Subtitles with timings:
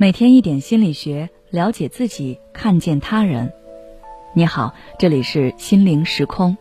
[0.00, 3.52] 每天一点心理学，了解自己，看见他人。
[4.32, 6.56] 你好，这里是心灵时空。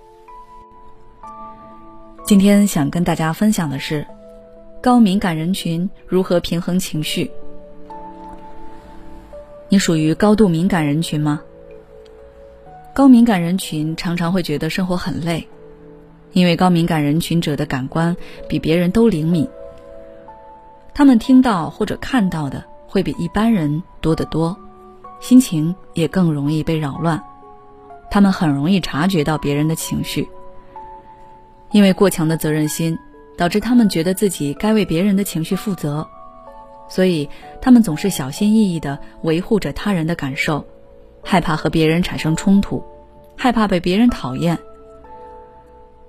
[2.26, 4.06] 今天想跟大家分享的是，
[4.82, 7.32] 高敏感人群如何平衡情绪。
[9.70, 11.42] 你属于高度敏感人群吗？
[12.94, 15.48] 高敏感人群常常会觉得生活很累，
[16.34, 18.18] 因为高敏感人群者的感官
[18.50, 19.48] 比别人都灵敏，
[20.94, 22.66] 他们听到或者看到的。
[22.90, 24.58] 会比一般人多得多，
[25.20, 27.24] 心情也更容易被扰乱。
[28.10, 30.28] 他们很容易察觉到别人的情绪，
[31.72, 32.98] 因为过强的责任心，
[33.38, 36.08] 导致他们觉得自己该为别人的情绪负责，
[36.90, 37.30] 所以
[37.62, 40.66] 他们总是小心翼翼地维护着他人的感受，
[41.24, 42.84] 害怕和别人产生冲突，
[43.38, 44.58] 害怕被别人讨厌。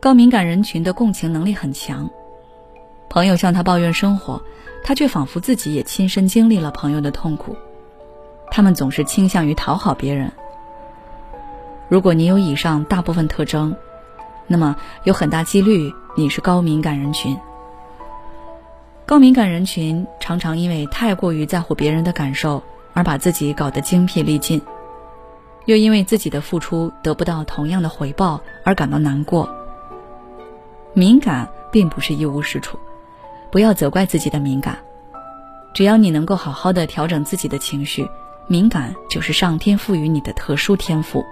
[0.00, 2.08] 高敏感人群的共情能力很强，
[3.10, 4.42] 朋友向他抱怨生活。
[4.82, 7.56] 他却仿佛自己也亲身经历了朋友的痛苦。
[8.50, 10.32] 他们总是倾向于讨好别人。
[11.88, 13.76] 如果你有以上大部分特征，
[14.46, 17.36] 那么有很大几率你是高敏感人群。
[19.06, 22.62] 高敏感人群常常因为太过于在乎别人的感受，
[22.92, 24.60] 而把自己搞得精疲力尽，
[25.64, 29.48] 又因为自己的付出得不到同样的回报而感到难过。
[30.92, 32.78] 敏感并不是一无是处。
[33.50, 34.78] 不要责怪自己的敏感，
[35.74, 38.08] 只要你能够好好的调整自己的情绪，
[38.46, 41.24] 敏感就是上天赋予你的特殊天赋。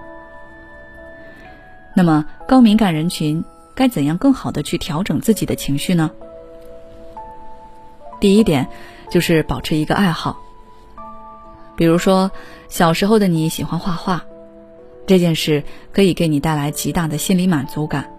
[1.95, 6.11] 那么，高敏感人群该怎样更好的去调整自己的情绪呢？
[8.19, 8.67] 第一点
[9.09, 10.37] 就是保持一个爱好，
[11.75, 12.29] 比如说
[12.67, 14.23] 小时候的你喜欢画画，
[15.07, 18.11] 这件事可以给你带来极大的心理满足感，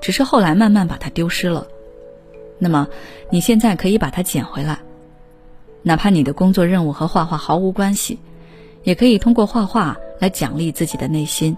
[0.00, 1.66] 只是后来慢慢把它丢失了。
[2.58, 2.88] 那么，
[3.30, 4.78] 你现在可以把它捡回来，
[5.82, 8.18] 哪怕你的工作任务和画画毫无关系，
[8.82, 11.56] 也可以通过画画来奖励自己的内心，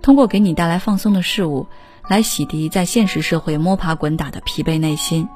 [0.00, 1.66] 通过给你带来放松的事物
[2.08, 5.28] 来洗涤在现实社会摸爬滚打的疲惫内心。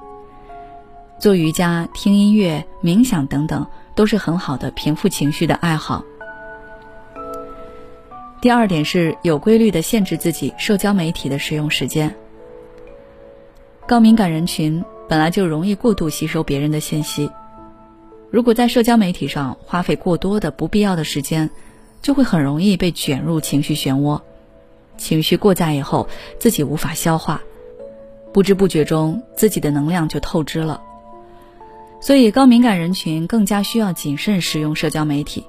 [1.19, 6.05] 做瑜伽、听音乐、冥想等等，都是很好的平复情绪的爱好。
[8.41, 12.15] 第二点是有规律的限制自己社交媒体的使用时间。
[13.87, 17.31] 高敏感人群本来就容易过度吸收别人的信息，
[18.31, 21.51] 如果在社交媒体上花费过多的不必要的时间，
[22.01, 24.19] 就会很容易被卷入情绪漩涡，
[24.97, 26.09] 情绪过载以后
[26.39, 27.43] 自己无法消化，
[28.33, 30.81] 不知不觉中自己的能量就透支了。
[32.01, 35.45] 所以高敏感人群更加需要谨慎使用社交媒体，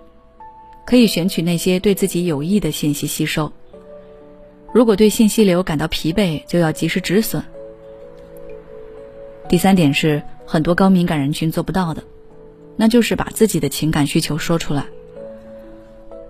[0.86, 3.50] 可以选取那些对自己有益的信息吸收。
[4.74, 7.42] 如果对信息流感到疲惫，就要及时止损。
[9.48, 12.04] 第三点是很多高敏感人群做不到的，
[12.76, 14.86] 那就是把自己的情感需求说出来。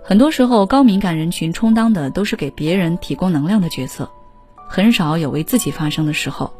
[0.03, 4.09] 很多时候，高敏感人群充当的都是给别人提供能量的角色，
[4.67, 6.53] 很少有为自己发声的时候。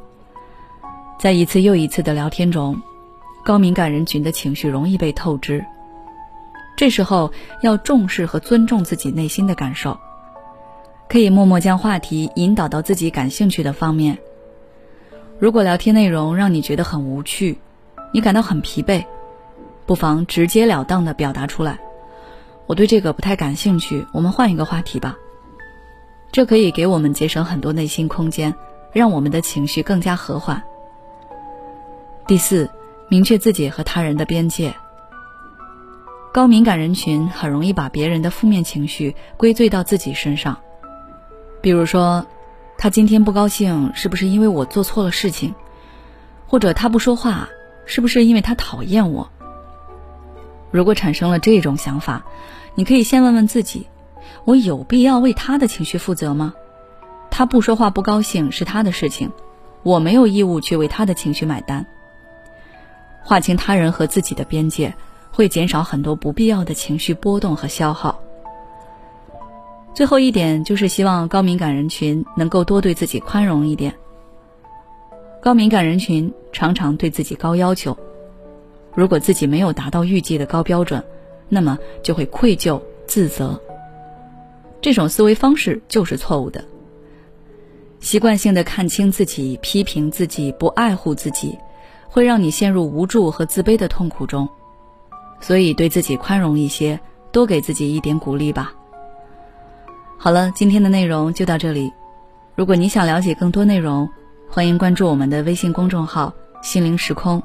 [1.19, 2.81] 在一次又一次的聊天中，
[3.43, 5.63] 高敏感人群的情绪容易被透支。
[6.77, 9.97] 这时候要重视和尊重自己内心的感受，
[11.07, 14.17] 可以默默将话题引导到自己感兴趣的方面。
[15.37, 17.57] 如果聊天内容让你觉得很无趣，
[18.13, 19.03] 你感到很疲惫，
[19.85, 21.77] 不妨直截了当的表达出来。
[22.67, 25.17] 我对这个不太感兴趣，我们换一个话题吧。
[26.31, 28.55] 这可以给我们节省很多内心空间，
[28.93, 30.63] 让我们的情绪更加和缓。
[32.25, 32.69] 第四，
[33.09, 34.73] 明确自己和他人的边界。
[36.33, 40.57] 高敏感人群很容易把别人的负面情绪归罪到自己身上，
[41.61, 42.25] 比如说。
[42.77, 45.55] 他今天不高兴，是不是因为我做错了事情？
[46.47, 47.49] 或者他不说话，
[47.85, 49.29] 是不是因为他讨厌我？
[50.71, 52.25] 如果产生了这种想法，
[52.75, 53.87] 你可以先问问自己：
[54.43, 56.53] 我有必要为他的情绪负责吗？
[57.31, 59.31] 他不说话不高兴是他的事情，
[59.83, 61.85] 我没有义务去为他的情绪买单。
[63.23, 64.93] 划清他人和自己的边界，
[65.31, 68.19] 会减少很多不必要的情绪波动和消耗。
[69.95, 73.95] 最后一点就是希望高敏感人群能够多对自己宽容一点。
[75.41, 77.97] 高敏感人群常常对自己高要求，
[78.93, 81.01] 如果自己没有达到预计的高标准，
[81.47, 83.57] 那么就会愧疚自责。
[84.81, 86.61] 这种思维方式就是错误的。
[88.01, 91.57] 习惯性的看清自己、批评自己、不爱护自己，
[92.09, 94.49] 会让你陷入无助和自卑的痛苦中。
[95.39, 96.99] 所以对自己宽容一些，
[97.31, 98.73] 多给自己一点鼓励吧。
[100.17, 101.91] 好了，今天的内容就到这里。
[102.55, 104.09] 如果你想了解更多内容，
[104.49, 106.33] 欢迎关注我们的微信公众号
[106.63, 107.41] “心灵时空”，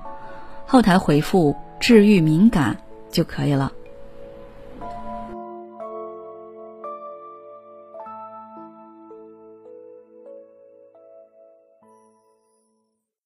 [0.67, 2.77] 后台回复“治愈敏感”
[3.11, 3.71] 就可以了。